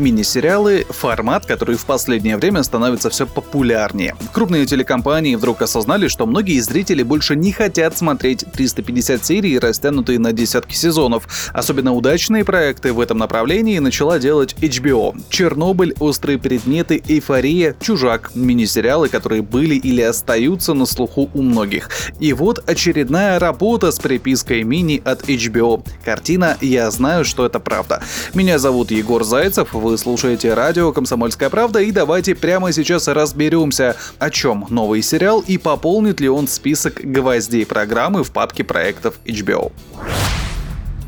Мини-сериалы– 0.00 0.86
формат, 0.88 1.44
который 1.44 1.76
в 1.76 1.84
последнее 1.84 2.38
время 2.38 2.62
становится 2.62 3.10
все 3.10 3.26
популярнее. 3.26 4.16
Крупные 4.32 4.64
телекомпании 4.64 5.34
вдруг 5.34 5.60
осознали, 5.62 6.08
что 6.08 6.26
многие 6.26 6.58
зрители 6.60 7.02
больше 7.02 7.36
не 7.36 7.52
хотят 7.52 7.96
смотреть 7.96 8.44
350 8.52 9.24
серий, 9.24 9.58
растянутые 9.58 10.18
на 10.18 10.32
десятки 10.32 10.74
сезонов. 10.74 11.50
Особенно 11.52 11.92
удачные 11.92 12.44
проекты 12.44 12.92
в 12.94 13.00
этом 13.00 13.18
направлении 13.18 13.78
начала 13.78 14.18
делать 14.18 14.56
HBO. 14.60 15.20
«Чернобыль», 15.28 15.94
«Острые 16.00 16.38
предметы», 16.38 17.02
«Эйфория», 17.06 17.76
«Чужак»— 17.80 18.30
мини-сериалы, 18.34 19.08
которые 19.08 19.42
были 19.42 19.74
или 19.74 20.00
остаются 20.00 20.72
на 20.72 20.86
слуху 20.86 21.30
у 21.34 21.42
многих. 21.42 21.90
И 22.18 22.32
вот 22.32 22.66
очередная 22.66 23.38
работа 23.38 23.92
с 23.92 23.98
припиской 23.98 24.62
«Мини» 24.62 25.02
от 25.04 25.28
HBO. 25.28 25.86
Картина 26.04 26.56
«Я 26.62 26.90
знаю, 26.90 27.26
что 27.26 27.44
это 27.44 27.60
правда». 27.60 28.02
Меня 28.32 28.58
зовут 28.58 28.90
Егор 28.90 29.24
Зайцев, 29.24 29.74
вы 29.74 29.89
слушаете 29.98 30.54
радио 30.54 30.92
«Комсомольская 30.92 31.50
правда» 31.50 31.80
и 31.80 31.90
давайте 31.90 32.34
прямо 32.34 32.72
сейчас 32.72 33.08
разберемся, 33.08 33.96
о 34.18 34.30
чем 34.30 34.66
новый 34.70 35.02
сериал 35.02 35.40
и 35.46 35.58
пополнит 35.58 36.20
ли 36.20 36.28
он 36.28 36.48
список 36.48 37.00
гвоздей 37.02 37.66
программы 37.66 38.24
в 38.24 38.30
папке 38.30 38.64
проектов 38.64 39.14
HBO. 39.24 39.72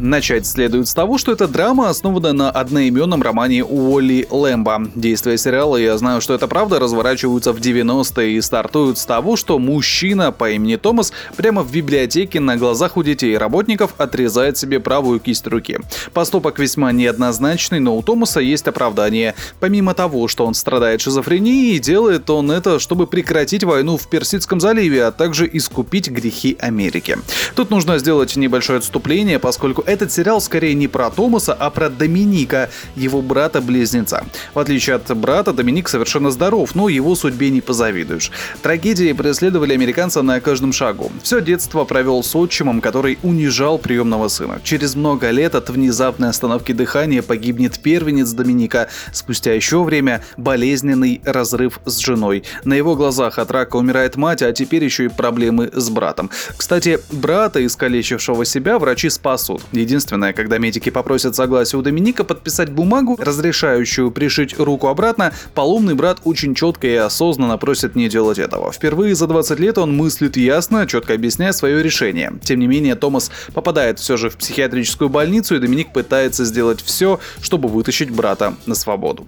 Начать 0.00 0.46
следует 0.46 0.86
с 0.86 0.94
того, 0.94 1.18
что 1.18 1.32
эта 1.32 1.48
драма 1.48 1.88
основана 1.88 2.32
на 2.32 2.50
одноименном 2.50 3.20
романе 3.20 3.64
Уолли 3.64 4.28
Лэмбо. 4.30 4.92
Действия 4.94 5.36
сериала 5.36 5.76
«Я 5.76 5.98
знаю, 5.98 6.20
что 6.20 6.34
это 6.34 6.46
правда» 6.46 6.78
разворачиваются 6.78 7.52
в 7.52 7.58
90-е 7.58 8.36
и 8.36 8.40
стартуют 8.40 8.98
с 8.98 9.04
того, 9.04 9.34
что 9.34 9.58
мужчина 9.58 10.30
по 10.30 10.50
имени 10.50 10.76
Томас 10.76 11.12
прямо 11.36 11.64
в 11.64 11.72
библиотеке 11.72 12.38
на 12.38 12.56
глазах 12.56 12.96
у 12.96 13.02
детей 13.02 13.34
и 13.34 13.36
работников 13.36 13.94
отрезает 13.98 14.56
себе 14.56 14.78
правую 14.78 15.18
кисть 15.18 15.48
руки. 15.48 15.78
Поступок 16.12 16.60
весьма 16.60 16.92
неоднозначный, 16.92 17.80
но 17.80 17.96
у 17.96 18.02
Томаса 18.02 18.38
есть 18.38 18.68
оправдание. 18.68 19.34
Помимо 19.58 19.94
того, 19.94 20.28
что 20.28 20.46
он 20.46 20.54
страдает 20.54 21.00
шизофренией, 21.00 21.80
делает 21.80 22.30
он 22.30 22.52
это, 22.52 22.78
чтобы 22.78 23.08
прекратить 23.08 23.64
войну 23.64 23.96
в 23.96 24.08
Персидском 24.08 24.60
заливе, 24.60 25.06
а 25.06 25.10
также 25.10 25.50
искупить 25.52 26.08
грехи 26.08 26.56
Америки. 26.60 27.18
Тут 27.56 27.70
нужно 27.70 27.98
сделать 27.98 28.36
небольшое 28.36 28.78
отступление, 28.78 29.40
поскольку 29.40 29.87
этот 29.88 30.12
сериал 30.12 30.40
скорее 30.40 30.74
не 30.74 30.86
про 30.86 31.10
Томаса, 31.10 31.54
а 31.54 31.70
про 31.70 31.88
Доминика, 31.88 32.68
его 32.94 33.22
брата-близнеца. 33.22 34.24
В 34.52 34.58
отличие 34.58 34.96
от 34.96 35.16
брата, 35.16 35.52
Доминик 35.52 35.88
совершенно 35.88 36.30
здоров, 36.30 36.74
но 36.74 36.88
его 36.88 37.14
судьбе 37.14 37.48
не 37.50 37.62
позавидуешь. 37.62 38.30
Трагедии 38.62 39.12
преследовали 39.12 39.72
американца 39.72 40.22
на 40.22 40.40
каждом 40.40 40.72
шагу. 40.72 41.10
Все 41.22 41.40
детство 41.40 41.84
провел 41.84 42.22
с 42.22 42.36
отчимом, 42.36 42.80
который 42.82 43.18
унижал 43.22 43.78
приемного 43.78 44.28
сына. 44.28 44.60
Через 44.62 44.94
много 44.94 45.30
лет 45.30 45.54
от 45.54 45.70
внезапной 45.70 46.28
остановки 46.28 46.72
дыхания 46.72 47.22
погибнет 47.22 47.78
первенец 47.78 48.32
Доминика. 48.32 48.88
Спустя 49.12 49.54
еще 49.54 49.82
время 49.82 50.22
болезненный 50.36 51.22
разрыв 51.24 51.80
с 51.86 51.98
женой. 51.98 52.44
На 52.64 52.74
его 52.74 52.94
глазах 52.94 53.38
от 53.38 53.50
рака 53.50 53.76
умирает 53.76 54.16
мать, 54.16 54.42
а 54.42 54.52
теперь 54.52 54.84
еще 54.84 55.06
и 55.06 55.08
проблемы 55.08 55.70
с 55.72 55.88
братом. 55.88 56.30
Кстати, 56.56 56.98
брата, 57.10 57.64
искалечившего 57.64 58.44
себя, 58.44 58.78
врачи 58.78 59.08
спасут. 59.08 59.62
Единственное, 59.78 60.32
когда 60.32 60.58
медики 60.58 60.90
попросят 60.90 61.36
согласия 61.36 61.76
у 61.76 61.82
Доминика 61.82 62.24
подписать 62.24 62.70
бумагу, 62.70 63.16
разрешающую 63.18 64.10
пришить 64.10 64.58
руку 64.58 64.88
обратно, 64.88 65.32
поломный 65.54 65.94
брат 65.94 66.18
очень 66.24 66.54
четко 66.54 66.86
и 66.86 66.94
осознанно 66.94 67.58
просит 67.58 67.94
не 67.94 68.08
делать 68.08 68.38
этого. 68.38 68.72
Впервые 68.72 69.14
за 69.14 69.26
20 69.26 69.58
лет 69.60 69.78
он 69.78 69.96
мыслит 69.96 70.36
ясно, 70.36 70.86
четко 70.86 71.14
объясняя 71.14 71.52
свое 71.52 71.82
решение. 71.82 72.32
Тем 72.42 72.58
не 72.58 72.66
менее, 72.66 72.96
Томас 72.96 73.30
попадает 73.54 73.98
все 73.98 74.16
же 74.16 74.30
в 74.30 74.36
психиатрическую 74.36 75.08
больницу, 75.08 75.56
и 75.56 75.58
Доминик 75.58 75.92
пытается 75.92 76.44
сделать 76.44 76.82
все, 76.82 77.20
чтобы 77.40 77.68
вытащить 77.68 78.10
брата 78.10 78.54
на 78.66 78.74
свободу. 78.74 79.26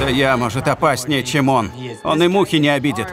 Да 0.00 0.08
я, 0.08 0.36
может, 0.36 0.68
опаснее, 0.68 1.22
чем 1.22 1.48
он. 1.48 1.70
Он 2.04 2.22
и 2.22 2.28
мухи 2.28 2.56
не 2.56 2.68
обидит. 2.68 3.08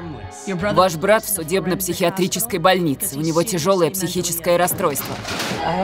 Ваш 0.73 0.95
брат 0.95 1.23
в 1.23 1.29
судебно-психиатрической 1.29 2.59
больнице. 2.59 3.17
У 3.17 3.21
него 3.21 3.43
тяжелое 3.43 3.89
психическое 3.89 4.57
расстройство. 4.57 5.15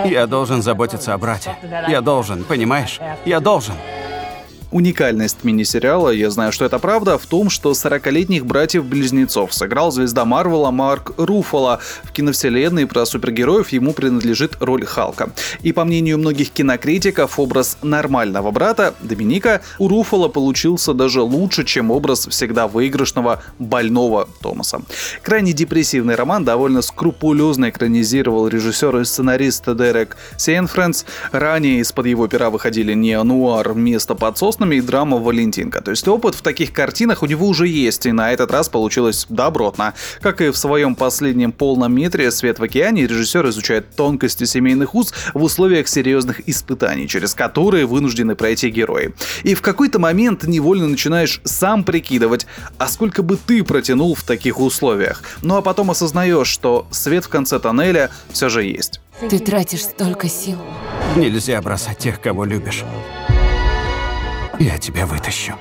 Я 0.05 0.27
должен 0.27 0.61
заботиться 0.61 1.13
о 1.13 1.17
брате. 1.17 1.55
Я 1.87 2.01
должен, 2.01 2.43
понимаешь? 2.43 2.99
Я 3.25 3.39
должен. 3.39 3.75
Уникальность 4.71 5.43
мини-сериала, 5.43 6.11
я 6.11 6.29
знаю, 6.29 6.51
что 6.51 6.63
это 6.63 6.77
правда, 6.77 7.17
в 7.17 7.25
том, 7.25 7.49
что 7.49 7.71
40-летних 7.71 8.45
братьев-близнецов 8.45 9.51
сыграл 9.51 9.91
звезда 9.91 10.25
Марвела 10.25 10.69
Марк 10.69 11.13
Руфало. 11.17 11.79
В 12.03 12.11
киновселенной 12.11 12.85
про 12.85 13.07
супергероев 13.07 13.69
ему 13.69 13.93
принадлежит 13.93 14.57
роль 14.59 14.85
Халка. 14.85 15.31
И 15.63 15.71
по 15.71 15.85
мнению 15.85 16.19
многих 16.19 16.51
кинокритиков, 16.51 17.39
образ 17.39 17.79
нормального 17.81 18.51
брата, 18.51 18.93
Доминика, 19.01 19.61
у 19.79 19.87
Руфало 19.87 20.27
получился 20.27 20.93
даже 20.93 21.23
лучше, 21.23 21.65
чем 21.65 21.89
образ 21.89 22.27
всегда 22.27 22.67
выигрышного 22.67 23.41
больного 23.57 24.29
Томаса. 24.39 24.83
Крайне 25.23 25.53
депрессивный 25.53 26.13
роман 26.13 26.45
довольно 26.45 26.83
скрупулезно 26.83 27.71
экранизировал 27.71 28.47
режиссер 28.47 28.97
и 28.97 29.03
сценарист 29.03 29.65
Дерек 29.65 30.15
Сейнфренс. 30.37 31.05
Ранее 31.31 31.79
из-под 31.79 32.05
его 32.05 32.27
пера 32.27 32.51
выходили 32.51 32.93
неонуар 32.93 33.73
«Место 33.73 34.13
под 34.13 34.37
сос», 34.37 34.58
соснами 34.59 34.75
и 34.75 34.81
драма 34.81 35.17
«Валентинка». 35.17 35.81
То 35.81 35.91
есть 35.91 36.05
опыт 36.07 36.35
в 36.35 36.41
таких 36.41 36.73
картинах 36.73 37.23
у 37.23 37.25
него 37.25 37.47
уже 37.47 37.65
есть, 37.65 38.05
и 38.05 38.11
на 38.11 38.33
этот 38.33 38.51
раз 38.51 38.67
получилось 38.67 39.25
добротно. 39.29 39.93
Как 40.21 40.41
и 40.41 40.49
в 40.49 40.57
своем 40.57 40.95
последнем 40.95 41.53
полном 41.53 41.95
метре 41.95 42.29
«Свет 42.29 42.59
в 42.59 42.63
океане» 42.63 43.07
режиссер 43.07 43.47
изучает 43.47 43.95
тонкости 43.95 44.43
семейных 44.43 44.95
уз 44.95 45.13
в 45.33 45.41
условиях 45.41 45.87
серьезных 45.87 46.41
испытаний, 46.49 47.07
через 47.07 47.35
которые 47.35 47.85
вынуждены 47.85 48.35
пройти 48.35 48.69
герои. 48.69 49.13
И 49.43 49.55
в 49.55 49.61
какой-то 49.61 49.97
момент 49.97 50.43
невольно 50.43 50.87
начинаешь 50.87 51.39
сам 51.45 51.85
прикидывать, 51.85 52.45
а 52.77 52.89
сколько 52.89 53.23
бы 53.23 53.37
ты 53.37 53.63
протянул 53.63 54.13
в 54.13 54.23
таких 54.23 54.59
условиях. 54.59 55.23
Ну 55.41 55.55
а 55.55 55.61
потом 55.61 55.89
осознаешь, 55.89 56.49
что 56.49 56.85
свет 56.91 57.23
в 57.23 57.29
конце 57.29 57.59
тоннеля 57.59 58.09
все 58.33 58.49
же 58.49 58.63
есть. 58.63 58.99
Ты 59.29 59.39
тратишь 59.39 59.83
столько 59.83 60.27
сил. 60.27 60.57
Нельзя 61.15 61.61
бросать 61.61 61.97
тех, 61.97 62.19
кого 62.19 62.43
любишь. 62.43 62.83
Я 64.59 64.77
тебя 64.77 65.05
вытащу. 65.05 65.53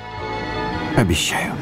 Обещаю. 0.96 1.52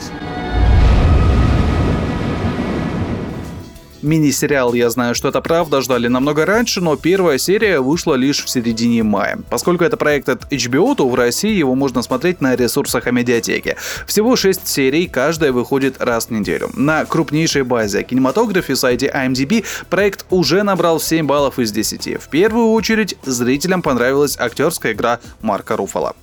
Мини-сериал 4.00 4.72
«Я 4.72 4.88
знаю, 4.88 5.14
что 5.14 5.28
это 5.28 5.42
правда» 5.42 5.82
ждали 5.82 6.08
намного 6.08 6.46
раньше, 6.46 6.80
но 6.80 6.96
первая 6.96 7.36
серия 7.36 7.80
вышла 7.80 8.14
лишь 8.14 8.42
в 8.42 8.48
середине 8.48 9.02
мая. 9.02 9.38
Поскольку 9.50 9.84
это 9.84 9.98
проект 9.98 10.30
от 10.30 10.50
HBO, 10.50 10.94
то 10.94 11.08
в 11.08 11.14
России 11.14 11.54
его 11.54 11.74
можно 11.74 12.00
смотреть 12.00 12.40
на 12.40 12.56
ресурсах 12.56 13.06
Амедиатеки. 13.06 13.76
Всего 14.06 14.36
6 14.36 14.66
серий, 14.66 15.06
каждая 15.06 15.52
выходит 15.52 16.00
раз 16.00 16.26
в 16.26 16.30
неделю. 16.30 16.70
На 16.74 17.04
крупнейшей 17.04 17.64
базе 17.64 18.02
кинематографе 18.02 18.76
сайте 18.76 19.12
IMDb 19.14 19.64
проект 19.90 20.24
уже 20.30 20.62
набрал 20.62 21.00
7 21.00 21.26
баллов 21.26 21.58
из 21.58 21.70
10. 21.72 22.22
В 22.22 22.28
первую 22.28 22.70
очередь 22.70 23.16
зрителям 23.24 23.82
понравилась 23.82 24.38
актерская 24.38 24.92
игра 24.92 25.20
Марка 25.42 25.76
Руфала. 25.76 26.14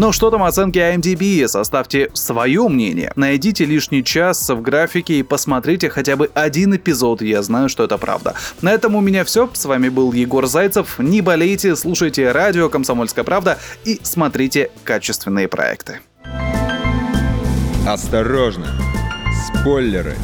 Ну 0.00 0.12
что 0.12 0.30
там 0.30 0.42
оценки 0.44 0.78
IMDb? 0.78 1.46
Составьте 1.46 2.08
свое 2.14 2.66
мнение. 2.68 3.12
Найдите 3.16 3.66
лишний 3.66 4.02
час 4.02 4.48
в 4.48 4.62
графике 4.62 5.18
и 5.18 5.22
посмотрите 5.22 5.90
хотя 5.90 6.16
бы 6.16 6.30
один 6.32 6.74
эпизод. 6.74 7.20
Я 7.20 7.42
знаю, 7.42 7.68
что 7.68 7.84
это 7.84 7.98
правда. 7.98 8.34
На 8.62 8.72
этом 8.72 8.94
у 8.94 9.02
меня 9.02 9.26
все. 9.26 9.50
С 9.52 9.66
вами 9.66 9.90
был 9.90 10.14
Егор 10.14 10.46
Зайцев. 10.46 10.98
Не 10.98 11.20
болейте, 11.20 11.76
слушайте 11.76 12.32
радио 12.32 12.70
«Комсомольская 12.70 13.24
правда» 13.24 13.58
и 13.84 14.00
смотрите 14.02 14.70
качественные 14.84 15.48
проекты. 15.48 16.00
Осторожно! 17.86 18.68
Спойлеры! 19.52 20.16